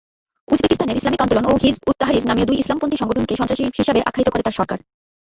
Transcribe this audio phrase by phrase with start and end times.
[0.47, 4.77] উজবেকিস্তানের Islamic আন্দোলন ও Hizb ut Tahrir নামীয় দুই ইসলামপন্থী সংগঠনকে সন্ত্রাসী হিসেবে আখ্যায়িত করে তার সরকার।